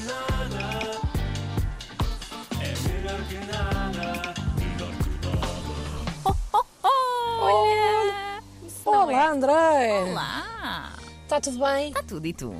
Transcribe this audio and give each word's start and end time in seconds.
que 0.00 0.06
nada. 0.06 1.00
É 2.60 2.88
melhor 2.88 3.20
que 3.28 3.34
nada. 3.46 4.34
Melhor 4.58 4.92
que 4.96 5.08
nada. 5.26 6.34
Olha! 7.40 8.42
Isso 8.66 8.80
não 8.86 9.02
Olá, 9.02 9.12
é- 9.12 9.26
André! 9.26 10.02
Olá! 10.10 10.92
Está 11.22 11.40
tudo 11.40 11.58
bem? 11.58 11.88
Está 11.88 12.02
tudo 12.02 12.26
e 12.26 12.32
tu? 12.32 12.54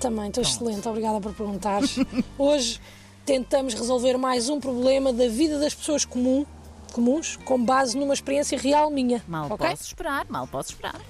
Também, 0.00 0.28
estou 0.28 0.42
excelente, 0.42 0.86
obrigada 0.88 1.20
por 1.20 1.32
perguntares. 1.34 1.96
Hoje 2.38 2.80
tentamos 3.24 3.74
resolver 3.74 4.16
mais 4.18 4.48
um 4.48 4.60
problema 4.60 5.12
da 5.12 5.28
vida 5.28 5.58
das 5.58 5.74
pessoas 5.74 6.04
comum, 6.04 6.44
comuns, 6.92 7.36
com 7.36 7.64
base 7.64 7.96
numa 7.96 8.12
experiência 8.12 8.58
real 8.58 8.90
minha. 8.90 9.22
Mal 9.26 9.46
ok? 9.50 9.70
posso 9.70 9.82
esperar, 9.84 10.26
mal 10.28 10.46
posso 10.46 10.72
esperar. 10.72 11.00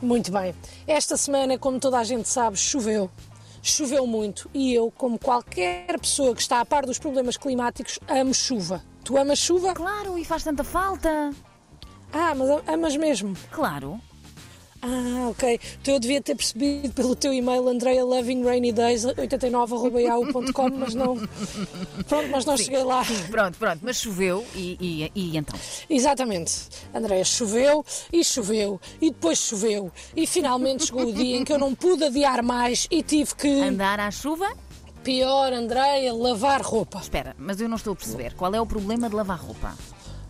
Muito 0.00 0.30
bem. 0.30 0.54
Esta 0.86 1.16
semana, 1.16 1.58
como 1.58 1.80
toda 1.80 1.98
a 1.98 2.04
gente 2.04 2.28
sabe, 2.28 2.56
choveu. 2.56 3.10
Choveu 3.68 4.06
muito 4.06 4.48
e 4.54 4.72
eu, 4.72 4.92
como 4.96 5.18
qualquer 5.18 5.98
pessoa 5.98 6.32
que 6.36 6.40
está 6.40 6.60
a 6.60 6.64
par 6.64 6.86
dos 6.86 7.00
problemas 7.00 7.36
climáticos, 7.36 7.98
amo 8.06 8.32
chuva. 8.32 8.80
Tu 9.02 9.18
amas 9.18 9.40
chuva? 9.40 9.74
Claro, 9.74 10.16
e 10.16 10.24
faz 10.24 10.44
tanta 10.44 10.62
falta. 10.62 11.32
Ah, 12.12 12.32
mas 12.36 12.48
amas 12.68 12.96
mesmo. 12.96 13.36
Claro. 13.50 14.00
Ah, 14.86 15.28
ok. 15.30 15.60
Então 15.82 15.94
eu 15.94 16.00
devia 16.00 16.22
ter 16.22 16.36
percebido 16.36 16.94
pelo 16.94 17.16
teu 17.16 17.32
e-mail 17.32 17.68
Andrea 17.68 18.04
Loving 18.04 18.44
Rainy 18.44 18.72
Days 18.72 19.04
89.com, 19.04 20.70
mas 20.70 20.94
não. 20.94 21.16
Pronto, 22.08 22.28
mas 22.30 22.44
não 22.44 22.56
cheguei 22.56 22.84
lá. 22.84 23.04
Pronto, 23.28 23.58
pronto, 23.58 23.80
mas 23.82 24.00
choveu 24.00 24.44
e, 24.54 24.76
e, 24.80 25.12
e 25.14 25.36
então? 25.36 25.58
Exatamente. 25.90 26.52
Andréia, 26.94 27.24
choveu 27.24 27.84
e 28.12 28.22
choveu 28.22 28.80
e 29.00 29.10
depois 29.10 29.38
choveu 29.38 29.90
e 30.14 30.26
finalmente 30.26 30.86
chegou 30.86 31.08
o 31.08 31.12
dia 31.12 31.36
em 31.36 31.44
que 31.44 31.52
eu 31.52 31.58
não 31.58 31.74
pude 31.74 32.04
adiar 32.04 32.42
mais 32.42 32.86
e 32.90 33.02
tive 33.02 33.34
que. 33.34 33.60
Andar 33.60 33.98
à 33.98 34.10
chuva? 34.10 34.46
Pior, 35.02 35.52
Andréia, 35.52 36.12
lavar 36.12 36.62
roupa. 36.62 36.98
Espera, 36.98 37.34
mas 37.38 37.60
eu 37.60 37.68
não 37.68 37.76
estou 37.76 37.92
a 37.92 37.96
perceber. 37.96 38.34
Qual 38.34 38.52
é 38.54 38.60
o 38.60 38.66
problema 38.66 39.08
de 39.08 39.14
lavar 39.14 39.38
roupa? 39.38 39.74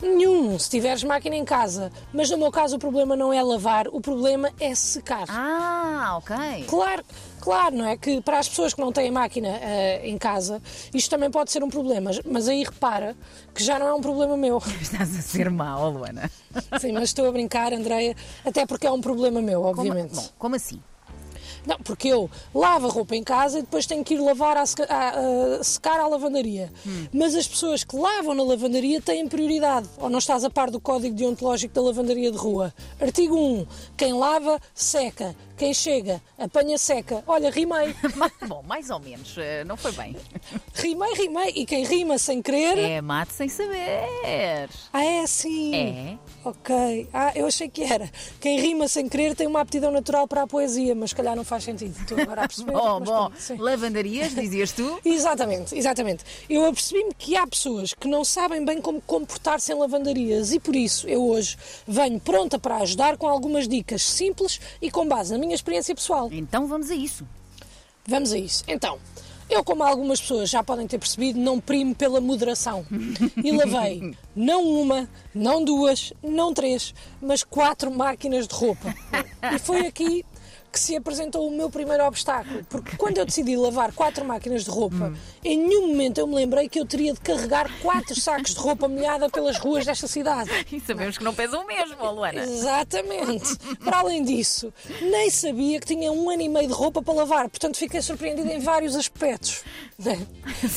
Nenhum, 0.00 0.58
se 0.58 0.69
tiveres 0.69 1.02
máquina 1.02 1.34
em 1.36 1.44
casa. 1.44 1.91
Mas 2.12 2.30
no 2.30 2.36
meu 2.36 2.50
caso 2.50 2.77
o 2.77 2.78
problema 2.78 3.16
não 3.16 3.33
é 3.33 3.42
lavar, 3.42 3.89
o 3.89 4.00
problema 4.00 4.50
é 4.61 4.75
secar. 4.75 5.25
Ah, 5.28 6.16
ok. 6.19 6.64
Claro, 6.69 7.05
claro, 7.41 7.77
não 7.77 7.86
é? 7.86 7.97
Que 7.97 8.20
para 8.20 8.39
as 8.39 8.48
pessoas 8.48 8.74
que 8.74 8.80
não 8.80 8.92
têm 8.92 9.11
máquina 9.11 9.48
eh, 9.48 10.08
em 10.08 10.19
casa, 10.19 10.61
isto 10.92 11.08
também 11.08 11.30
pode 11.30 11.50
ser 11.50 11.62
um 11.64 11.70
problema. 11.70 12.11
Mas 12.24 12.47
aí 12.48 12.62
repara 12.62 13.17
que 13.55 13.64
já 13.64 13.78
não 13.78 13.86
é 13.89 13.94
um 13.94 14.00
problema 14.00 14.36
meu. 14.36 14.62
Estás 14.80 15.17
a 15.19 15.22
ser 15.22 15.50
mau, 15.50 15.91
Luana. 15.91 16.30
Sim, 16.78 16.92
mas 16.92 17.05
estou 17.05 17.27
a 17.28 17.33
brincar, 17.33 17.72
Andreia, 17.72 18.14
até 18.44 18.67
porque 18.67 18.86
é 18.86 18.91
um 18.92 19.00
problema 19.00 19.41
meu, 19.41 19.61
Como, 19.62 19.78
obviamente. 19.78 20.14
bom, 20.14 20.28
como 20.39 20.56
assim? 20.56 20.80
Não, 21.67 21.77
porque 21.78 22.09
eu 22.09 22.31
lavo 22.55 22.86
a 22.86 22.91
roupa 22.91 23.17
em 23.17 23.25
casa 23.25 23.59
e 23.59 23.62
depois 23.62 23.86
tenho 23.86 24.05
que 24.05 24.14
ir 24.14 24.19
lavar 24.20 24.56
a, 24.56 24.62
a- 24.62 25.56
a 25.61 25.64
secar 25.64 25.98
à 25.98 26.06
lavandaria. 26.06 26.73
Mas 27.12 27.34
as 27.34 27.47
pessoas 27.48 27.83
que 27.83 27.97
lavam 27.97 28.34
na 28.34 28.45
lavandaria 28.45 29.00
têm 29.00 29.27
prioridade. 29.27 29.89
Ou 29.98 30.08
não 30.08 30.19
estás 30.20 30.45
a 30.45 30.50
par 30.50 30.70
do 30.70 30.78
código 30.81 31.14
deontológico 31.17 31.75
da 31.75 31.83
lavandaria 31.83 32.31
de 32.31 32.39
rua? 32.39 32.73
Artigo 33.00 33.36
1. 33.36 33.67
Quem 33.97 34.12
lava, 34.12 34.61
seca. 34.75 35.34
Quem 35.57 35.73
chega, 35.73 36.21
apanha 36.39 36.77
seca. 36.77 37.25
Olha, 37.27 37.51
rimei. 37.51 37.95
Bom, 38.47 38.62
mais 38.62 38.91
ou 38.91 38.99
menos, 39.01 39.35
eh, 39.39 39.65
não 39.65 39.77
foi 39.77 39.93
bem. 39.93 40.15
Rimei, 40.75 41.15
rimei. 41.15 41.53
E 41.57 41.65
quem 41.65 41.85
rima 41.85 42.19
sem 42.19 42.43
querer. 42.43 42.77
É 42.79 43.01
mate 43.01 43.33
sem 43.33 43.48
saber. 43.48 44.69
Ah, 44.93 45.03
é 45.03 45.21
assim? 45.23 45.75
É. 45.75 46.19
Ok. 46.45 47.09
Ah, 47.13 47.33
eu 47.35 47.47
achei 47.47 47.69
que 47.69 47.83
era. 47.83 48.11
Quem 48.39 48.61
rima 48.61 48.87
sem 48.87 49.09
querer 49.09 49.35
tem 49.35 49.47
uma 49.47 49.61
aptidão 49.63 49.91
natural 49.91 50.29
para 50.29 50.43
a 50.43 50.47
poesia, 50.47 50.95
mas 50.95 51.11
se 51.11 51.17
calhar 51.17 51.35
não 51.35 51.45
faz 51.45 51.65
sentido. 51.65 51.98
Estou 51.98 52.20
agora 52.20 52.45
a 52.45 52.47
perceber. 52.48 52.73
Bom, 52.73 53.01
bom, 53.01 53.31
sim. 53.39 53.57
lavandarias, 53.57 54.35
dizias 54.35 54.73
tu? 54.73 55.01
Exatamente, 55.03 55.77
exatamente. 55.77 56.25
Eu 56.48 56.67
apercebi-me 56.67 57.15
que 57.15 57.35
há 57.37 57.47
pessoas 57.47 57.95
que 57.95 58.07
não 58.07 58.23
sabem 58.23 58.63
bem 58.63 58.81
como 58.83 59.01
comportar-se 59.01 59.73
em 59.73 59.77
lavandarias 59.77 60.53
e 60.53 60.61
por 60.61 60.77
isso 60.77 61.09
eu 61.09 61.25
hoje 61.27 61.57
venho 61.89 62.20
pronta 62.20 62.59
para 62.59 62.77
ajudar 62.77 63.17
com 63.17 63.27
algumas 63.27 63.67
dicas 63.67 64.03
simples 64.03 64.61
e 64.83 64.91
com 64.91 65.09
base 65.09 65.33
na 65.33 65.39
minha 65.39 65.45
experiência 65.55 65.95
pessoal. 65.95 66.29
Então 66.33 66.67
vamos 66.67 66.90
a 66.90 66.95
isso. 66.95 67.27
Vamos 68.07 68.33
a 68.33 68.39
isso. 68.39 68.64
Então, 68.68 68.98
eu, 69.48 69.62
como 69.62 69.83
algumas 69.83 70.20
pessoas 70.20 70.51
já 70.51 70.62
podem 70.62 70.86
ter 70.86 70.98
percebido, 70.98 71.39
não 71.39 71.61
primo 71.61 71.95
pela 71.95 72.20
moderação. 72.20 72.84
E 73.42 73.52
lavei 73.52 74.17
não 74.35 74.64
uma, 74.64 75.08
não 75.35 75.64
duas, 75.64 76.12
não 76.23 76.52
três, 76.52 76.95
mas 77.20 77.45
quatro 77.45 77.90
máquinas 77.90 78.48
de 78.48 78.55
roupa. 78.55 78.92
E 79.55 79.58
foi 79.58 79.86
aqui 79.86 80.24
que 80.77 80.81
se 80.81 80.95
apresentou 80.95 81.48
o 81.48 81.51
meu 81.51 81.70
primeiro 81.70 82.05
obstáculo. 82.05 82.63
Porque 82.69 82.98
quando 82.98 83.17
eu 83.17 83.25
decidi 83.25 83.57
lavar 83.57 83.92
quatro 83.92 84.27
máquinas 84.27 84.63
de 84.63 84.70
roupa, 84.70 85.14
em 85.42 85.59
nenhum 85.59 85.89
momento 85.89 86.19
eu 86.19 86.27
me 86.27 86.35
lembrei 86.35 86.69
que 86.69 86.79
eu 86.79 86.85
teria 86.85 87.14
de 87.14 87.20
carregar 87.20 87.70
quatro 87.81 88.14
sacos 88.14 88.53
de 88.53 88.61
roupa 88.61 88.86
molhada 88.86 89.31
pelas 89.31 89.57
ruas 89.57 89.86
desta 89.86 90.07
cidade. 90.07 90.51
E 90.77 90.81
sabemos 90.81 91.17
que 91.17 91.25
não 91.25 91.35
pesam 91.35 91.67
mesmo, 91.67 91.97
ó, 92.01 92.11
Luana. 92.11 92.42
Exatamente. 92.42 93.57
Para 93.83 94.01
além 94.01 94.23
disso, 94.23 94.70
nem 95.01 95.31
sabia 95.31 95.81
que 95.81 95.86
tinha 95.86 96.13
um 96.13 96.29
ano 96.29 96.42
e 96.42 96.48
meio 96.48 96.67
de 96.69 96.75
roupa 96.75 97.01
para 97.01 97.15
lavar, 97.15 97.48
portanto 97.48 97.79
fiquei 97.79 98.03
surpreendida 98.03 98.53
em 98.53 98.59
vários 98.59 98.95
aspectos. 98.95 99.63
né? 99.98 100.27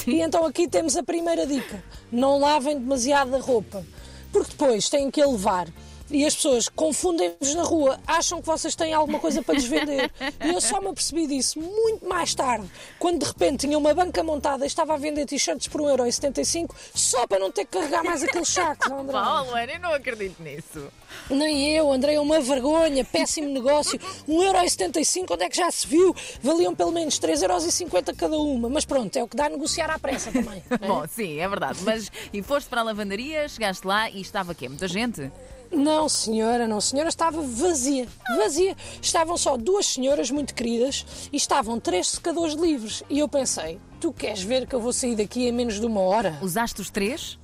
E 0.07 0.21
então 0.21 0.45
aqui 0.45 0.67
temos 0.69 0.95
a 0.95 1.03
primeira 1.03 1.45
dica: 1.45 1.83
não 2.09 2.39
lavem 2.39 2.79
demasiado 2.79 3.35
a 3.35 3.39
roupa, 3.39 3.85
porque 4.31 4.51
depois 4.51 4.87
têm 4.87 5.11
que 5.11 5.21
a 5.21 5.27
levar. 5.27 5.67
E 6.11 6.25
as 6.25 6.35
pessoas 6.35 6.67
confundem-vos 6.67 7.53
na 7.53 7.63
rua, 7.63 7.99
acham 8.07 8.41
que 8.41 8.47
vocês 8.47 8.75
têm 8.75 8.93
alguma 8.93 9.19
coisa 9.19 9.43
para 9.43 9.55
desvender. 9.55 10.09
E 10.43 10.49
eu 10.49 10.59
só 10.59 10.81
me 10.81 10.87
apercebi 10.87 11.27
disso 11.27 11.59
muito 11.59 12.07
mais 12.07 12.33
tarde, 12.33 12.67
quando 12.97 13.19
de 13.19 13.25
repente 13.25 13.67
tinha 13.67 13.77
uma 13.77 13.93
banca 13.93 14.23
montada 14.23 14.63
e 14.63 14.67
estava 14.67 14.95
a 14.95 14.97
vender 14.97 15.25
t-shirts 15.25 15.67
por 15.67 15.81
1,75€ 15.81 16.69
só 16.95 17.27
para 17.27 17.39
não 17.39 17.51
ter 17.51 17.65
que 17.65 17.77
carregar 17.77 18.03
mais 18.03 18.23
aqueles 18.23 18.49
sacos. 18.49 18.89
André. 18.91 19.17
Luana, 19.17 19.71
eu 19.71 19.79
não 19.79 19.93
acredito 19.93 20.41
nisso. 20.41 20.87
Nem 21.29 21.75
eu, 21.75 21.91
André, 21.91 22.15
é 22.15 22.19
uma 22.19 22.39
vergonha, 22.39 23.05
péssimo 23.05 23.47
negócio. 23.49 23.99
1,75€, 24.27 25.27
onde 25.31 25.43
é 25.43 25.49
que 25.49 25.57
já 25.57 25.69
se 25.69 25.85
viu? 25.85 26.15
Valiam 26.41 26.73
pelo 26.73 26.91
menos 26.91 27.19
3,50€ 27.19 28.15
cada 28.15 28.37
uma. 28.37 28.69
Mas 28.69 28.85
pronto, 28.85 29.15
é 29.15 29.23
o 29.23 29.27
que 29.27 29.35
dá 29.35 29.45
a 29.45 29.49
negociar 29.49 29.89
à 29.91 29.99
pressa 29.99 30.31
também. 30.31 30.63
é? 30.69 30.77
Bom, 30.87 31.05
sim, 31.07 31.39
é 31.39 31.47
verdade. 31.47 31.79
Mas 31.83 32.11
e 32.33 32.41
foste 32.41 32.67
para 32.67 32.81
a 32.81 32.83
lavandaria, 32.83 33.47
chegaste 33.47 33.85
lá 33.85 34.09
e 34.09 34.21
estava 34.21 34.55
quê? 34.55 34.67
Muita 34.67 34.87
gente? 34.87 35.31
Não, 35.71 36.09
senhora, 36.09 36.67
não, 36.67 36.81
senhora, 36.81 37.09
estava 37.09 37.41
vazia. 37.41 38.07
Vazia. 38.37 38.75
Estavam 39.01 39.37
só 39.37 39.55
duas 39.55 39.85
senhoras 39.85 40.31
muito 40.31 40.53
queridas 40.53 41.05
e 41.31 41.37
estavam 41.37 41.79
três 41.79 42.07
secadores 42.07 42.55
livres. 42.55 43.03
E 43.09 43.19
eu 43.19 43.27
pensei, 43.27 43.79
tu 43.99 44.11
queres 44.11 44.41
ver 44.41 44.65
que 44.67 44.73
eu 44.73 44.81
vou 44.81 44.91
sair 44.91 45.15
daqui 45.15 45.47
em 45.47 45.51
menos 45.51 45.79
de 45.79 45.85
uma 45.85 46.01
hora? 46.01 46.37
Usaste 46.41 46.81
os 46.81 46.89
três? 46.89 47.37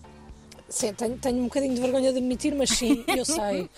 Sim, 0.68 0.94
tenho, 0.94 1.18
tenho 1.18 1.40
um 1.40 1.44
bocadinho 1.44 1.76
de 1.76 1.82
vergonha 1.82 2.12
de 2.12 2.18
admitir, 2.18 2.56
mas 2.56 2.72
sim, 2.72 3.04
eu 3.08 3.24
sei. 3.24 3.70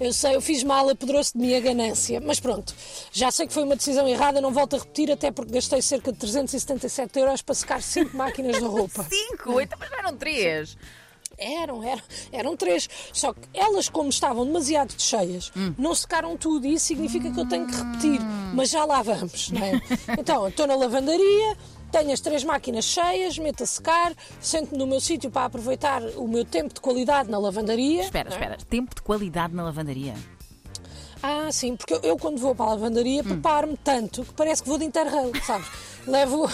Eu 0.00 0.12
sei, 0.12 0.34
eu 0.34 0.40
fiz 0.40 0.64
mal, 0.64 0.88
apoderou-se 0.88 1.32
de 1.32 1.38
mim 1.38 1.54
a 1.54 1.60
ganância. 1.60 2.20
Mas 2.20 2.40
pronto, 2.40 2.74
já 3.12 3.30
sei 3.30 3.46
que 3.46 3.52
foi 3.52 3.62
uma 3.62 3.76
decisão 3.76 4.08
errada, 4.08 4.40
não 4.40 4.52
volto 4.52 4.74
a 4.74 4.78
repetir, 4.80 5.10
até 5.10 5.30
porque 5.30 5.52
gastei 5.52 5.80
cerca 5.80 6.12
de 6.12 6.18
377 6.18 7.18
euros 7.18 7.42
para 7.42 7.54
secar 7.54 7.80
cinco 7.80 8.16
máquinas 8.16 8.56
de 8.56 8.64
roupa. 8.64 9.06
Cinco? 9.08 9.60
Então, 9.60 9.78
mas 9.78 9.90
não 9.90 9.98
eram 9.98 10.16
três. 10.16 10.76
Eram, 11.38 11.82
eram, 11.82 12.02
eram 12.32 12.56
três. 12.56 12.88
Só 13.12 13.32
que 13.32 13.40
elas, 13.52 13.88
como 13.88 14.08
estavam 14.08 14.44
demasiado 14.44 14.94
cheias, 14.98 15.52
não 15.78 15.94
secaram 15.94 16.36
tudo 16.36 16.66
e 16.66 16.74
isso 16.74 16.86
significa 16.86 17.30
que 17.30 17.40
eu 17.40 17.48
tenho 17.48 17.66
que 17.66 17.74
repetir. 17.76 18.20
Mas 18.54 18.70
já 18.70 18.84
lá 18.84 19.02
vamos, 19.02 19.50
não 19.50 19.62
é? 19.62 19.72
Então, 20.18 20.48
estou 20.48 20.66
na 20.66 20.74
lavandaria, 20.74 21.56
tenho 21.90 22.12
as 22.12 22.20
três 22.20 22.42
máquinas 22.42 22.84
cheias, 22.84 23.38
meto 23.38 23.62
a 23.62 23.66
secar, 23.66 24.14
sento-me 24.40 24.78
no 24.78 24.86
meu 24.86 25.00
sítio 25.00 25.30
para 25.30 25.46
aproveitar 25.46 26.02
o 26.16 26.26
meu 26.26 26.44
tempo 26.44 26.74
de 26.74 26.80
qualidade 26.80 27.30
na 27.30 27.38
lavandaria. 27.38 28.02
Espera, 28.02 28.28
é? 28.28 28.32
espera. 28.32 28.56
Tempo 28.68 28.94
de 28.94 29.02
qualidade 29.02 29.54
na 29.54 29.62
lavandaria. 29.64 30.14
Ah, 31.26 31.50
sim, 31.50 31.74
porque 31.74 31.94
eu, 31.94 32.00
eu 32.02 32.18
quando 32.18 32.36
vou 32.38 32.54
para 32.54 32.66
a 32.66 32.74
lavandaria 32.74 33.22
Hum. 33.22 33.24
preparo-me 33.24 33.78
tanto 33.78 34.22
que 34.24 34.34
parece 34.34 34.62
que 34.62 34.68
vou 34.68 34.76
de 34.76 34.84
interrail, 34.84 35.32
sabes? 35.42 35.70
Levo, 36.06 36.46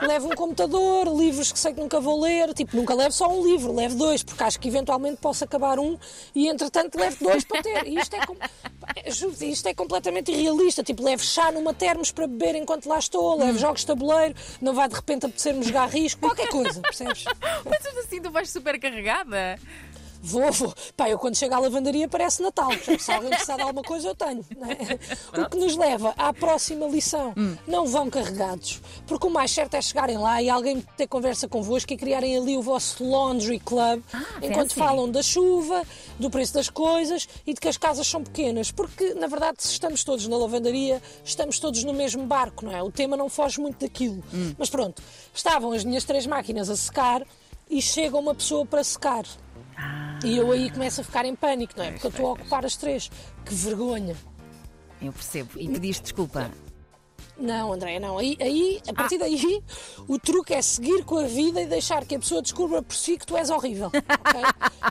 levo 0.00 0.30
um 0.30 0.34
computador, 0.36 1.08
livros 1.08 1.50
que 1.50 1.58
sei 1.58 1.74
que 1.74 1.80
nunca 1.80 1.98
vou 2.00 2.20
ler, 2.20 2.54
tipo, 2.54 2.76
nunca 2.76 2.94
levo 2.94 3.10
só 3.10 3.28
um 3.28 3.44
livro, 3.44 3.74
levo 3.74 3.96
dois, 3.96 4.22
porque 4.22 4.44
acho 4.44 4.60
que 4.60 4.68
eventualmente 4.68 5.16
posso 5.20 5.42
acabar 5.42 5.76
um 5.80 5.98
e 6.36 6.46
entretanto 6.48 6.96
levo 6.96 7.16
dois 7.20 7.42
para 7.44 7.58
ter. 7.58 7.84
E 7.88 7.98
isto 7.98 8.14
é, 8.14 8.20
com- 8.22 8.36
é, 8.94 9.08
isto 9.10 9.66
é 9.66 9.74
completamente 9.74 10.30
irrealista, 10.30 10.84
tipo, 10.84 11.02
levo 11.02 11.24
chá 11.24 11.50
numa 11.50 11.74
termos 11.74 12.12
para 12.12 12.28
beber 12.28 12.54
enquanto 12.54 12.86
lá 12.86 13.00
estou, 13.00 13.34
Hum. 13.34 13.40
levo 13.40 13.58
jogos 13.58 13.80
de 13.80 13.86
tabuleiro, 13.88 14.34
não 14.60 14.72
vai 14.72 14.88
de 14.88 14.94
repente 14.94 15.26
apetecer-me 15.26 15.64
jogar 15.64 15.88
risco, 15.88 16.20
qualquer 16.20 16.46
coisa, 16.46 16.80
percebes? 16.82 17.24
Mas 17.68 17.84
assim 18.04 18.22
tu 18.22 18.30
vais 18.30 18.48
super 18.48 18.78
carregada. 18.78 19.58
Vou, 20.24 20.52
vou. 20.52 20.72
Pá, 20.96 21.10
eu 21.10 21.18
quando 21.18 21.36
chego 21.36 21.52
à 21.54 21.58
lavandaria 21.58 22.06
parece 22.08 22.40
Natal. 22.42 22.68
Portanto, 22.68 23.00
Se 23.00 23.10
alguém 23.12 23.30
precisar 23.30 23.56
de 23.56 23.62
alguma 23.62 23.82
coisa, 23.82 24.06
eu 24.08 24.14
tenho. 24.14 24.44
é? 25.34 25.40
O 25.40 25.50
que 25.50 25.56
nos 25.58 25.76
leva 25.76 26.14
à 26.16 26.32
próxima 26.32 26.86
lição. 26.86 27.32
Hum. 27.36 27.56
Não 27.66 27.86
vão 27.86 28.08
carregados. 28.08 28.80
Porque 29.06 29.26
o 29.26 29.30
mais 29.30 29.50
certo 29.50 29.74
é 29.74 29.82
chegarem 29.82 30.16
lá 30.18 30.40
e 30.40 30.48
alguém 30.48 30.80
ter 30.96 31.08
conversa 31.08 31.48
convosco 31.48 31.92
e 31.92 31.96
criarem 31.96 32.36
ali 32.36 32.56
o 32.56 32.62
vosso 32.62 33.04
laundry 33.04 33.58
club 33.58 34.00
enquanto 34.40 34.70
fancy. 34.72 34.74
falam 34.78 35.10
da 35.10 35.22
chuva, 35.22 35.82
do 36.20 36.30
preço 36.30 36.54
das 36.54 36.70
coisas 36.70 37.28
e 37.44 37.52
de 37.52 37.60
que 37.60 37.68
as 37.68 37.76
casas 37.76 38.06
são 38.06 38.22
pequenas. 38.22 38.70
Porque, 38.70 39.14
na 39.14 39.26
verdade, 39.26 39.56
se 39.60 39.72
estamos 39.72 40.04
todos 40.04 40.28
na 40.28 40.36
lavandaria, 40.36 41.02
estamos 41.24 41.58
todos 41.58 41.82
no 41.82 41.92
mesmo 41.92 42.24
barco, 42.26 42.64
não 42.64 42.72
é? 42.76 42.80
O 42.82 42.92
tema 42.92 43.16
não 43.16 43.28
foge 43.28 43.60
muito 43.60 43.80
daquilo. 43.80 44.22
Mas 44.56 44.70
pronto, 44.70 45.02
estavam 45.34 45.72
as 45.72 45.82
minhas 45.84 46.04
três 46.04 46.26
máquinas 46.26 46.70
a 46.70 46.76
secar 46.76 47.26
e 47.68 47.82
chega 47.82 48.16
uma 48.16 48.34
pessoa 48.34 48.64
para 48.64 48.84
secar. 48.84 49.24
E 50.24 50.36
eu 50.36 50.50
aí 50.52 50.70
começo 50.70 51.00
a 51.00 51.04
ficar 51.04 51.24
em 51.24 51.34
pânico, 51.34 51.74
não 51.76 51.84
é? 51.84 51.92
Porque 51.92 52.06
eu 52.06 52.10
estou 52.10 52.26
a 52.28 52.32
ocupar 52.32 52.64
as 52.64 52.76
três. 52.76 53.10
Que 53.44 53.54
vergonha. 53.54 54.16
Eu 55.00 55.12
percebo. 55.12 55.58
E 55.58 55.68
pediste 55.68 56.02
desculpa. 56.02 56.50
Não, 57.36 57.72
André, 57.72 57.98
não. 57.98 58.18
Aí, 58.18 58.36
aí, 58.40 58.80
a 58.86 58.92
partir 58.92 59.18
daí, 59.18 59.62
o 60.06 60.18
truque 60.18 60.54
é 60.54 60.62
seguir 60.62 61.04
com 61.04 61.18
a 61.18 61.26
vida 61.26 61.60
e 61.60 61.66
deixar 61.66 62.04
que 62.04 62.14
a 62.14 62.18
pessoa 62.18 62.40
descubra 62.40 62.82
por 62.82 62.94
si 62.94 63.16
que 63.16 63.26
tu 63.26 63.36
és 63.36 63.50
horrível. 63.50 63.86
ok? 63.88 64.42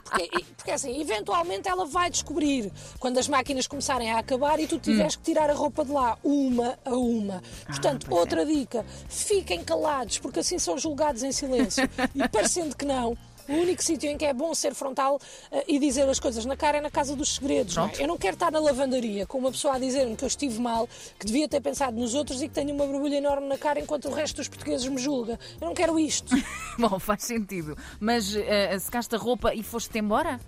Porque, 0.11 0.45
porque 0.57 0.71
assim, 0.71 0.99
eventualmente 0.99 1.69
ela 1.69 1.85
vai 1.85 2.09
descobrir 2.09 2.69
quando 2.99 3.17
as 3.17 3.29
máquinas 3.29 3.65
começarem 3.65 4.11
a 4.11 4.19
acabar 4.19 4.59
e 4.59 4.67
tu 4.67 4.77
tiveres 4.77 5.15
que 5.15 5.21
tirar 5.23 5.49
a 5.49 5.53
roupa 5.53 5.85
de 5.85 5.91
lá, 5.91 6.17
uma 6.21 6.77
a 6.83 6.91
uma. 6.91 7.41
Portanto, 7.65 8.07
pois 8.09 8.17
é. 8.17 8.19
outra 8.19 8.45
dica: 8.45 8.85
fiquem 9.07 9.63
calados, 9.63 10.19
porque 10.19 10.39
assim 10.39 10.59
são 10.59 10.77
julgados 10.77 11.23
em 11.23 11.31
silêncio. 11.31 11.89
E 12.13 12.27
parecendo 12.27 12.75
que 12.75 12.83
não. 12.83 13.17
O 13.47 13.53
único 13.53 13.83
sítio 13.83 14.09
em 14.09 14.17
que 14.17 14.25
é 14.25 14.33
bom 14.33 14.53
ser 14.53 14.73
frontal 14.73 15.19
eh, 15.51 15.63
e 15.67 15.79
dizer 15.79 16.07
as 16.07 16.19
coisas 16.19 16.45
na 16.45 16.55
cara 16.55 16.77
é 16.77 16.81
na 16.81 16.89
casa 16.89 17.15
dos 17.15 17.35
segredos. 17.35 17.75
não 17.75 17.85
é? 17.87 17.91
Eu 17.99 18.07
não 18.07 18.17
quero 18.17 18.33
estar 18.35 18.51
na 18.51 18.59
lavandaria 18.59 19.25
com 19.25 19.37
uma 19.37 19.51
pessoa 19.51 19.75
a 19.75 19.79
dizer-me 19.79 20.15
que 20.15 20.23
eu 20.23 20.27
estive 20.27 20.59
mal, 20.59 20.87
que 21.19 21.25
devia 21.25 21.47
ter 21.47 21.61
pensado 21.61 21.97
nos 21.97 22.13
outros 22.13 22.41
e 22.41 22.47
que 22.47 22.53
tenho 22.53 22.73
uma 22.73 22.85
borbulha 22.85 23.17
enorme 23.17 23.47
na 23.47 23.57
cara 23.57 23.79
enquanto 23.79 24.07
o 24.07 24.11
resto 24.13 24.37
dos 24.37 24.47
portugueses 24.47 24.87
me 24.87 25.01
julga. 25.01 25.39
Eu 25.59 25.67
não 25.67 25.73
quero 25.73 25.99
isto. 25.99 26.35
Bom, 26.77 26.99
faz 26.99 27.23
sentido. 27.23 27.77
Mas 27.99 28.35
eh, 28.35 28.77
secaste 28.79 29.15
a 29.15 29.17
roupa 29.17 29.53
e 29.53 29.63
foste-te 29.63 29.99
embora? 29.99 30.39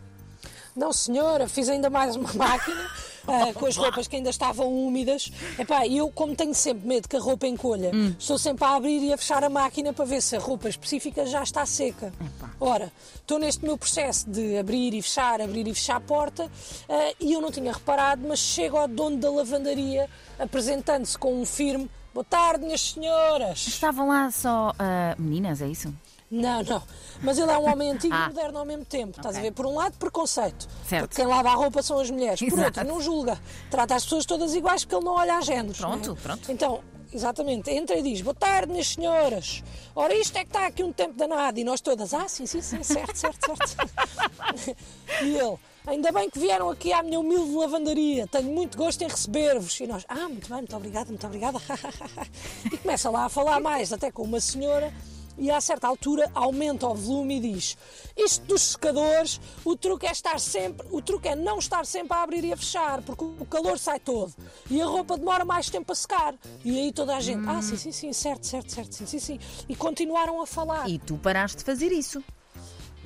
Não, 0.76 0.92
senhora, 0.92 1.48
fiz 1.48 1.70
ainda 1.70 1.90
mais 1.90 2.16
uma 2.16 2.32
máquina 2.34 2.90
ah, 3.28 3.54
com 3.54 3.66
as 3.66 3.76
roupas 3.76 4.08
que 4.08 4.16
ainda 4.16 4.30
estavam 4.30 4.72
úmidas. 4.74 5.32
Epá, 5.58 5.88
eu, 5.88 6.10
como 6.10 6.36
tenho 6.36 6.54
sempre 6.54 6.88
medo 6.88 7.08
que 7.08 7.16
a 7.16 7.20
roupa 7.20 7.48
encolha, 7.48 7.92
estou 8.18 8.38
sempre 8.38 8.66
a 8.66 8.76
abrir 8.76 9.02
e 9.04 9.14
a 9.14 9.18
fechar 9.18 9.44
a 9.44 9.50
máquina 9.50 9.94
para 9.94 10.06
ver 10.06 10.22
se 10.22 10.36
a 10.36 10.40
roupa 10.40 10.70
específica 10.70 11.26
já 11.26 11.44
está 11.44 11.66
seca. 11.66 12.14
Ora, 12.60 12.92
estou 13.16 13.40
neste 13.40 13.64
meu 13.64 13.78
processo 13.78 14.30
de 14.30 14.58
abrir 14.58 14.94
e 14.94 15.02
fechar, 15.02 15.42
abrir 15.42 15.68
e 15.68 15.74
fechar 15.74 15.98
a 15.98 16.02
porta 16.02 16.50
ah, 16.90 17.14
e 17.20 17.34
eu 17.34 17.42
não 17.42 17.52
tinha 17.52 17.72
reparado, 17.72 18.26
mas 18.28 18.40
chego 18.40 18.78
ao 18.78 18.88
dono 18.88 19.18
da 19.18 19.30
lavandaria 19.30 20.10
apresentando-se 20.40 21.18
com 21.18 21.42
um 21.42 21.46
firme. 21.46 21.90
Boa 22.14 22.24
tarde, 22.24 22.64
minhas 22.64 22.92
senhoras. 22.92 23.66
Estavam 23.68 24.08
lá 24.08 24.30
só 24.30 24.74
ah, 24.78 25.16
meninas, 25.18 25.62
é 25.62 25.68
isso? 25.68 25.94
Não, 26.34 26.64
não. 26.64 26.82
Mas 27.22 27.38
ele 27.38 27.52
é 27.52 27.58
um 27.60 27.72
homem 27.72 27.92
antigo 27.92 28.14
Ah. 28.18 28.26
e 28.26 28.34
moderno 28.34 28.58
ao 28.60 28.66
mesmo 28.66 28.86
tempo. 28.86 29.18
Estás 29.20 29.38
a 29.38 29.40
ver? 29.40 29.52
Por 29.52 29.68
um 29.68 29.76
lado, 29.76 29.96
preconceito. 29.98 30.68
Certo. 30.88 31.08
Porque 31.08 31.22
quem 31.22 31.28
lava 31.30 31.50
a 31.50 31.54
roupa 31.54 31.84
são 31.84 32.00
as 32.00 32.10
mulheres. 32.10 32.40
Por 32.40 32.48
Exato. 32.48 32.80
outro, 32.80 32.84
não 32.86 33.00
julga. 33.00 33.40
Trata 33.70 33.94
as 33.96 34.04
pessoas 34.04 34.26
todas 34.26 34.56
iguais 34.56 34.84
porque 34.84 34.96
ele 34.96 35.06
não 35.06 35.14
olha 35.14 35.36
a 35.38 35.42
géneros. 35.42 35.78
Pronto, 35.78 36.08
não 36.08 36.14
é? 36.16 36.20
pronto. 36.20 36.52
Então, 36.52 36.82
exatamente, 37.14 37.70
entra 37.70 37.96
e 37.98 38.02
diz: 38.02 38.22
Boa 38.22 38.34
tarde, 38.34 38.72
minhas 38.72 38.88
senhoras. 38.88 39.64
Ora, 39.96 40.16
isto 40.16 40.36
é 40.38 40.42
que 40.42 40.50
está 40.50 40.66
aqui 40.66 40.84
um 40.84 40.92
tempo 40.92 41.14
danado. 41.14 41.60
E 41.60 41.64
nós 41.64 41.82
todas: 41.82 42.14
Ah, 42.16 42.28
sim, 42.28 42.48
sim, 42.48 42.62
sim, 42.62 42.82
certo, 42.82 43.16
certo, 43.16 43.46
certo. 43.46 44.76
e 45.24 45.38
ele. 45.38 45.58
Ainda 45.86 46.14
bem 46.14 46.30
que 46.30 46.40
vieram 46.40 46.70
aqui 46.70 46.94
à 46.94 47.04
minha 47.04 47.20
humilde 47.20 47.54
lavandaria. 47.56 48.26
Tenho 48.28 48.52
muito 48.54 48.78
gosto 48.78 49.02
em 49.02 49.08
receber-vos. 49.08 49.78
E 49.82 49.86
nós, 49.86 50.06
ah, 50.08 50.30
muito 50.30 50.48
bem, 50.48 50.60
muito 50.60 50.76
obrigada, 50.78 51.10
muito 51.10 51.28
obrigada. 51.28 51.60
e 52.72 52.78
começa 52.78 53.10
lá 53.10 53.26
a 53.26 53.30
falar 53.30 53.60
mais, 53.60 53.92
até 53.92 54.10
com 54.10 54.24
uma 54.24 54.40
senhora 54.40 54.94
e 55.38 55.50
a 55.52 55.60
certa 55.62 55.88
altura 55.88 56.30
aumenta 56.34 56.88
o 56.88 56.96
volume 56.96 57.38
e 57.38 57.54
diz: 57.54 57.78
Isto 58.16 58.46
dos 58.46 58.62
secadores, 58.62 59.40
o 59.64 59.76
truque 59.76 60.06
é 60.06 60.12
estar 60.12 60.40
sempre, 60.40 60.88
o 60.92 61.02
truque 61.02 61.28
é 61.28 61.36
não 61.36 61.60
estar 61.60 61.86
sempre 61.86 62.16
a 62.16 62.24
abrir 62.24 62.44
e 62.44 62.54
a 62.54 62.58
fechar, 62.58 63.02
porque 63.02 63.24
o 63.24 63.46
calor 63.46 63.78
sai 63.78 64.00
todo 64.00 64.34
e 64.70 64.82
a 64.82 64.86
roupa 64.86 65.18
demora 65.18 65.46
mais 65.46 65.70
tempo 65.70 65.92
a 65.92 65.96
secar. 65.96 66.36
E 66.64 66.80
aí 66.80 66.92
toda 66.92 67.16
a 67.16 67.20
gente, 67.20 67.48
ah, 67.48 67.62
sim, 67.62 67.78
sim, 67.78 67.92
sim, 67.92 68.14
certo, 68.14 68.46
certo, 68.46 68.72
certo, 68.72 68.94
sim, 68.94 69.06
sim, 69.06 69.20
sim. 69.20 69.40
E 69.68 69.76
continuaram 69.76 70.42
a 70.42 70.48
falar. 70.48 70.90
E 70.90 71.00
tu 71.00 71.18
paraste 71.18 71.58
de 71.58 71.64
fazer 71.64 71.92
isso. 71.92 72.24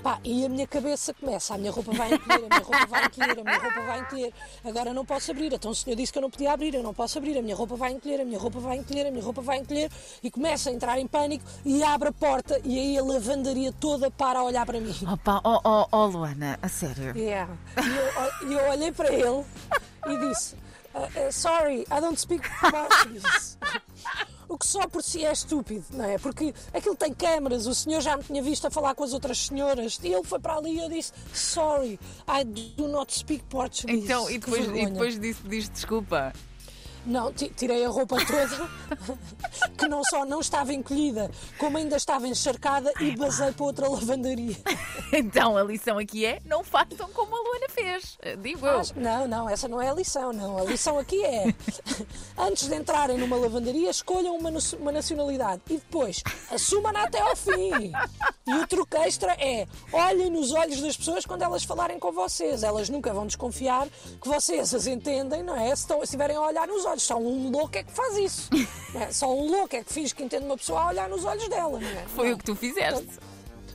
Pá, 0.04 0.20
e 0.24 0.46
a 0.46 0.50
minha 0.50 0.68
cabeça 0.68 1.14
começa, 1.14 1.56
a 1.56 1.58
minha 1.58 1.72
roupa 1.72 1.92
vai 1.92 2.14
encolher, 2.14 2.46
a 2.46 2.48
minha 2.48 2.60
roupa 2.60 2.86
vai 2.86 3.06
encolher, 3.06 3.40
a 3.40 3.44
minha 3.44 3.60
roupa 3.60 3.82
vai 3.82 4.00
encolher. 4.00 4.34
Agora 4.64 4.94
não 4.94 5.06
posso 5.06 5.32
abrir, 5.32 5.52
então 5.52 5.72
o 5.72 5.76
senhor 5.76 5.96
disse 5.96 6.12
que 6.12 6.18
eu 6.18 6.22
não 6.22 6.30
podia 6.30 6.54
abrir, 6.54 6.74
eu 6.76 6.84
não 6.84 6.94
posso 6.94 7.18
abrir, 7.18 7.38
a 7.38 7.42
minha 7.42 7.56
roupa 7.56 7.76
vai 7.76 7.92
encolher, 7.92 8.22
a 8.22 8.26
minha 8.26 8.40
roupa 8.40 8.60
vai 8.60 8.78
encolher, 8.78 9.08
a 9.08 9.12
minha 9.12 9.24
roupa 9.24 9.42
vai 9.42 9.58
encolher. 9.58 9.92
E 10.24 10.30
começa 10.30 10.70
a 10.70 10.74
entrar 10.74 11.00
em 11.00 11.08
pânico 11.08 11.44
e 11.66 11.84
abre 11.84 12.10
a 12.10 12.12
porta 12.12 12.60
e 12.64 12.78
aí 12.80 12.98
a 12.98 13.04
lavandaria 13.04 13.72
toda 13.74 14.12
para 14.12 14.40
a 14.40 14.44
olhar 14.44 14.66
para 14.66 14.80
mim. 14.80 14.96
Opa, 15.12 15.42
oh, 15.44 15.60
oh, 15.64 15.88
oh 15.92 16.06
Luana, 16.06 16.60
a 16.62 16.70
sério. 16.70 17.18
Yeah. 17.18 17.52
E 17.78 18.54
eu, 18.54 18.60
eu 18.60 18.70
olhei 18.70 18.92
para 18.92 19.12
ele 19.12 19.44
e 20.08 20.30
disse: 20.30 20.56
"Uh, 20.94 21.28
uh, 21.28 21.32
Sorry, 21.32 21.82
I 21.92 22.00
don't 22.00 22.20
speak 22.20 22.48
Portuguese. 22.60 23.58
O 24.50 24.58
que 24.58 24.66
só 24.66 24.88
por 24.88 25.04
si 25.04 25.26
é 25.26 25.32
estúpido, 25.32 25.86
não 25.94 26.06
é? 26.06 26.18
Porque 26.18 26.54
aquilo 26.74 26.96
tem 26.96 27.14
câmaras, 27.14 27.68
o 27.68 27.76
senhor 27.76 28.02
já 28.02 28.16
me 28.16 28.24
tinha 28.24 28.42
visto 28.42 28.66
a 28.66 28.70
falar 28.70 28.96
com 28.96 29.04
as 29.04 29.14
outras 29.14 29.38
senhoras 29.48 30.00
e 30.02 30.08
ele 30.08 30.24
foi 30.24 30.40
para 30.40 30.56
ali 30.56 30.76
e 30.76 30.80
eu 30.80 30.90
disse: 30.90 31.12
Sorry, 31.34 32.00
I 32.28 32.44
do 32.44 32.88
not 32.88 33.14
speak 33.14 33.44
Portuguese. 33.50 34.04
Então, 34.04 34.30
e 34.30 34.38
depois, 34.38 34.66
e 34.68 34.86
depois 34.86 35.20
disse, 35.20 35.44
disse 35.44 35.72
desculpa. 35.72 36.34
Não, 37.08 37.32
ti- 37.32 37.52
tirei 37.56 37.86
a 37.86 37.90
roupa 37.90 38.18
toda, 38.18 38.70
que 39.78 39.88
não 39.88 40.04
só 40.04 40.26
não 40.26 40.42
estava 40.42 40.74
encolhida, 40.74 41.32
como 41.58 41.78
ainda 41.78 41.96
estava 41.96 42.28
encharcada 42.28 42.92
e 43.00 43.16
basei 43.16 43.52
para 43.54 43.66
outra 43.66 43.90
lavandaria. 43.90 44.56
Então 45.14 45.56
a 45.56 45.64
lição 45.64 45.98
aqui 45.98 46.26
é: 46.26 46.42
não 46.44 46.66
façam 46.66 47.10
como 47.14 47.34
a 47.34 47.40
Luana 47.40 47.68
fez. 47.70 48.18
Digo 48.42 48.68
eu. 48.68 48.82
Não, 48.98 49.26
não, 49.26 49.50
essa 49.50 49.66
não 49.66 49.82
é 49.82 49.90
a 49.90 49.94
lição, 49.94 50.34
não. 50.34 50.58
A 50.58 50.66
lição 50.66 51.00
aqui 51.00 51.24
é: 51.24 51.46
antes 52.38 52.68
de 52.68 52.76
entrarem 52.76 53.18
numa 53.18 53.38
lavandaria, 53.38 53.90
escolham 53.90 54.36
uma, 54.36 54.50
uma 54.78 54.92
nacionalidade 54.92 55.62
e 55.70 55.76
depois 55.76 56.22
assumam-na 56.52 57.04
até 57.04 57.22
ao 57.22 57.38
fim. 57.38 57.94
E 58.46 58.54
o 58.54 58.68
truque 58.68 58.98
extra 58.98 59.32
é: 59.40 59.66
olhem 59.94 60.30
nos 60.30 60.52
olhos 60.52 60.82
das 60.82 60.98
pessoas 60.98 61.26
quando 61.26 61.44
elas 61.44 61.64
falarem 61.64 61.98
com 61.98 62.12
vocês. 62.12 62.62
Elas 62.64 62.90
nunca 62.90 63.14
vão 63.14 63.26
desconfiar 63.26 63.88
que 64.22 64.28
vocês 64.28 64.74
as 64.74 64.88
entendem, 64.88 65.42
não 65.42 65.56
é? 65.56 65.68
Se, 65.74 65.84
estão, 65.84 66.00
se 66.00 66.04
estiverem 66.04 66.36
a 66.36 66.42
olhar 66.42 66.68
nos 66.68 66.84
olhos, 66.84 66.97
só 67.00 67.18
um 67.18 67.50
louco 67.50 67.78
é 67.78 67.84
que 67.84 67.92
faz 67.92 68.18
isso. 68.18 68.50
é? 68.96 69.12
Só 69.12 69.34
um 69.34 69.50
louco 69.50 69.76
é 69.76 69.84
que 69.84 69.94
finge 69.94 70.14
que 70.14 70.24
entende 70.24 70.46
uma 70.46 70.58
pessoa 70.58 70.82
a 70.82 70.88
olhar 70.90 71.10
nos 71.10 71.26
olhos 71.26 71.48
dela, 71.48 71.80
não 71.80 71.88
é? 71.88 72.06
Foi 72.08 72.28
Não. 72.30 72.36
o 72.36 72.38
que 72.38 72.44
tu 72.46 72.56
fizeste. 72.56 73.08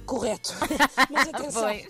Correto. 0.06 0.54
Mas 1.10 1.28
atenção. 1.28 1.80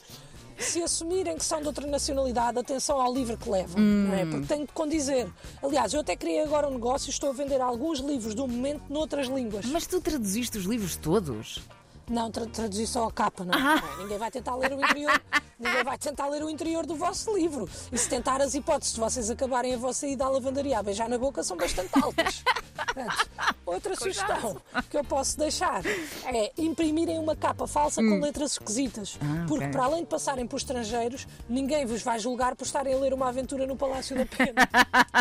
Se 0.58 0.82
assumirem 0.82 1.36
que 1.36 1.44
são 1.44 1.60
de 1.60 1.66
outra 1.66 1.86
nacionalidade, 1.86 2.58
atenção 2.58 3.00
ao 3.00 3.12
livro 3.12 3.36
que 3.36 3.50
levam, 3.50 3.80
não 3.80 4.14
é? 4.14 4.24
Porque 4.24 4.46
tenho 4.46 4.66
de 4.66 4.72
condizer. 4.72 5.28
Aliás, 5.60 5.92
eu 5.92 6.00
até 6.00 6.14
criei 6.14 6.40
agora 6.40 6.68
um 6.68 6.72
negócio 6.72 7.08
e 7.08 7.10
estou 7.10 7.30
a 7.30 7.32
vender 7.32 7.60
alguns 7.60 7.98
livros 7.98 8.34
do 8.34 8.46
momento 8.46 8.82
noutras 8.88 9.26
línguas. 9.26 9.64
Mas 9.66 9.86
tu 9.86 10.00
traduziste 10.00 10.58
os 10.58 10.64
livros 10.64 10.94
todos? 10.94 11.62
Não, 12.08 12.30
tra 12.30 12.46
traduzi 12.46 12.86
só 12.86 13.06
a 13.06 13.12
capa, 13.12 13.44
não, 13.44 13.54
é? 13.54 13.62
Não 13.62 13.70
é? 13.70 13.96
Ninguém 13.98 14.18
vai 14.18 14.30
tentar 14.30 14.56
ler 14.56 14.72
o 14.72 14.80
interior. 14.80 15.22
Ninguém 15.58 15.84
vai 15.84 15.96
tentar 15.96 16.26
ler 16.28 16.42
o 16.42 16.50
interior 16.50 16.84
do 16.84 16.96
vosso 16.96 17.34
livro. 17.36 17.68
E 17.92 17.96
se 17.96 18.08
tentar 18.08 18.42
as 18.42 18.54
hipóteses 18.54 18.94
de 18.94 19.00
vocês 19.00 19.30
acabarem 19.30 19.74
a 19.74 19.76
vossa 19.76 20.06
ida 20.06 20.24
à 20.24 20.28
lavandaria 20.28 20.78
a 20.78 20.82
beijar 20.82 21.08
na 21.08 21.16
boca 21.16 21.42
são 21.44 21.56
bastante 21.56 21.90
altas. 22.02 22.42
Portanto, 22.74 23.28
outra 23.64 23.94
sugestão 23.94 24.60
que 24.90 24.96
eu 24.96 25.04
posso 25.04 25.38
deixar 25.38 25.82
é 25.86 26.52
imprimirem 26.58 27.18
uma 27.18 27.36
capa 27.36 27.66
falsa 27.66 28.02
com 28.02 28.20
letras 28.20 28.52
esquisitas. 28.52 29.16
Ah, 29.20 29.44
porque 29.46 29.64
ok. 29.64 29.72
para 29.72 29.84
além 29.84 30.02
de 30.02 30.08
passarem 30.08 30.46
por 30.46 30.56
estrangeiros, 30.56 31.28
ninguém 31.48 31.86
vos 31.86 32.02
vai 32.02 32.18
julgar 32.18 32.56
por 32.56 32.64
estarem 32.64 32.94
a 32.94 32.98
ler 32.98 33.14
uma 33.14 33.28
aventura 33.28 33.66
no 33.66 33.76
Palácio 33.76 34.16
da 34.16 34.26
Pena. 34.26 34.68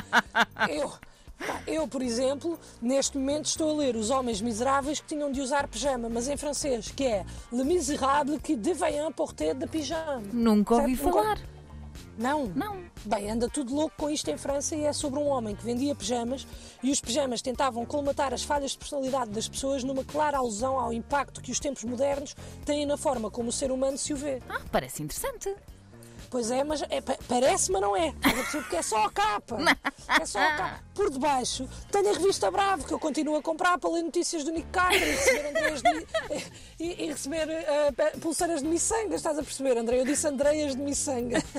Eu, 0.69 0.91
eu, 1.67 1.87
por 1.87 2.01
exemplo, 2.01 2.59
neste 2.81 3.17
momento 3.17 3.45
estou 3.45 3.71
a 3.71 3.73
ler 3.77 3.95
Os 3.95 4.09
Homens 4.09 4.41
Miseráveis 4.41 4.99
que 4.99 5.07
tinham 5.07 5.31
de 5.31 5.41
usar 5.41 5.67
pijama, 5.67 6.09
mas 6.09 6.27
em 6.27 6.37
francês, 6.37 6.91
que 6.91 7.05
é 7.05 7.25
Le 7.51 7.63
Misérable 7.63 8.39
qui 8.39 8.55
devient 8.55 9.11
porter 9.15 9.53
de 9.55 9.67
pijama. 9.67 10.21
Nunca 10.31 10.75
ouvi 10.75 10.95
Certo? 10.95 11.11
falar. 11.11 11.39
Não. 12.17 12.45
Não. 12.55 12.77
Bem, 13.05 13.31
anda 13.31 13.49
tudo 13.49 13.73
louco 13.73 13.95
com 13.97 14.09
isto 14.09 14.29
em 14.29 14.37
França 14.37 14.75
e 14.75 14.83
é 14.83 14.93
sobre 14.93 15.19
um 15.19 15.27
homem 15.27 15.55
que 15.55 15.63
vendia 15.63 15.95
pijamas 15.95 16.45
e 16.83 16.91
os 16.91 17.01
pijamas 17.01 17.41
tentavam 17.41 17.85
colmatar 17.85 18.33
as 18.33 18.43
falhas 18.43 18.71
de 18.71 18.77
personalidade 18.77 19.31
das 19.31 19.47
pessoas 19.47 19.83
numa 19.83 20.03
clara 20.03 20.37
alusão 20.37 20.77
ao 20.77 20.93
impacto 20.93 21.41
que 21.41 21.51
os 21.51 21.59
tempos 21.59 21.83
modernos 21.83 22.35
têm 22.65 22.85
na 22.85 22.97
forma 22.97 23.31
como 23.31 23.49
o 23.49 23.51
ser 23.51 23.71
humano 23.71 23.97
se 23.97 24.13
o 24.13 24.17
vê. 24.17 24.39
Ah, 24.49 24.61
parece 24.71 25.01
interessante. 25.01 25.55
Pois 26.31 26.49
é, 26.49 26.63
mas 26.63 26.81
é, 26.89 27.01
pa- 27.01 27.17
parece, 27.27 27.71
mas 27.73 27.81
não 27.81 27.95
é. 27.95 28.13
Porque 28.51 28.77
é 28.77 28.81
só 28.81 29.03
a 29.05 29.11
capa. 29.11 29.57
É 30.19 30.25
só 30.25 30.39
a 30.39 30.51
capa. 30.55 30.79
Por 30.95 31.09
debaixo 31.09 31.67
tenho 31.91 32.09
a 32.09 32.13
revista 32.13 32.49
Bravo, 32.49 32.85
que 32.85 32.93
eu 32.93 32.99
continuo 32.99 33.35
a 33.35 33.41
comprar 33.41 33.77
para 33.77 33.89
ler 33.91 34.03
notícias 34.03 34.43
do 34.45 34.51
Nick 34.51 34.67
Carter 34.69 35.01
e 35.01 35.11
receber 35.11 35.49
Andreias 35.49 35.81
de, 35.81 36.07
e, 36.79 37.03
e 37.03 37.07
receber 37.07 37.47
pe- 37.95 38.17
pulseiras 38.19 38.61
de 38.61 38.67
miçanga. 38.67 39.15
Estás 39.15 39.37
a 39.37 39.43
perceber, 39.43 39.77
André? 39.77 39.99
Eu 39.99 40.05
disse 40.05 40.25
Andreias 40.25 40.73
de 40.73 40.81
miçanga. 40.81 41.41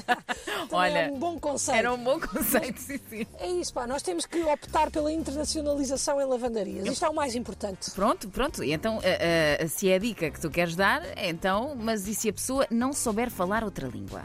Também 0.46 0.68
Olha, 0.72 0.98
é 1.00 1.10
um 1.10 1.18
bom 1.18 1.38
conceito. 1.38 1.76
Era 1.78 1.92
um 1.92 2.02
bom 2.02 2.18
conceito, 2.18 2.80
sim, 2.80 2.98
sim. 3.10 3.26
É 3.40 3.48
isso, 3.48 3.74
pá. 3.74 3.86
Nós 3.86 4.02
temos 4.02 4.24
que 4.24 4.42
optar 4.42 4.90
pela 4.90 5.12
internacionalização 5.12 6.18
em 6.18 6.24
lavandarias. 6.24 6.86
Isto 6.86 7.04
é 7.04 7.08
o 7.10 7.14
mais 7.14 7.34
importante. 7.34 7.90
Pronto, 7.90 8.26
pronto. 8.30 8.64
E 8.64 8.72
então, 8.72 9.00
ah, 9.00 9.64
ah, 9.64 9.68
se 9.68 9.90
é 9.90 9.96
a 9.96 9.98
dica 9.98 10.30
que 10.30 10.40
tu 10.40 10.48
queres 10.50 10.74
dar, 10.74 11.02
então, 11.18 11.74
mas 11.78 12.08
e 12.08 12.14
se 12.14 12.30
a 12.30 12.32
pessoa 12.32 12.66
não 12.70 12.94
souber 12.94 13.30
falar 13.30 13.64
outra 13.64 13.86
língua? 13.86 14.22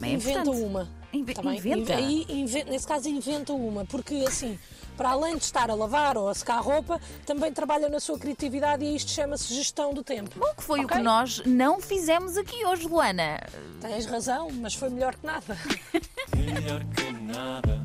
Bem, 0.00 0.10
é 0.12 0.14
inventa 0.14 0.40
importante. 0.40 0.64
uma. 0.64 0.88
Inve- 1.12 1.34
Tá 1.34 1.42
bem? 1.42 1.56
inventa. 1.56 1.94
Aí, 1.96 2.26
inve- 2.28 2.64
nesse 2.64 2.86
caso, 2.86 3.08
inventa 3.08 3.52
uma, 3.54 3.84
porque 3.86 4.14
assim, 4.28 4.58
para 4.96 5.10
além 5.10 5.36
de 5.36 5.44
estar 5.44 5.70
a 5.70 5.74
lavar 5.74 6.18
ou 6.18 6.28
a 6.28 6.34
secar 6.34 6.60
roupa, 6.60 7.00
também 7.24 7.50
trabalha 7.52 7.88
na 7.88 7.98
sua 7.98 8.18
criatividade 8.18 8.84
e 8.84 8.94
isto 8.94 9.10
chama-se 9.10 9.54
gestão 9.54 9.94
do 9.94 10.04
tempo. 10.04 10.30
O 10.38 10.54
que 10.54 10.62
foi 10.62 10.80
o 10.80 10.84
Ok? 10.84 10.96
que 10.98 11.02
nós 11.02 11.42
não 11.46 11.80
fizemos 11.80 12.36
aqui 12.36 12.64
hoje, 12.66 12.86
Luana? 12.86 13.40
Tens 13.80 14.04
razão, 14.06 14.50
mas 14.52 14.74
foi 14.74 14.90
melhor 14.90 15.14
que 15.14 15.26
nada. 15.26 15.56
Melhor 16.36 16.84
que 16.94 17.10
nada 17.12 17.77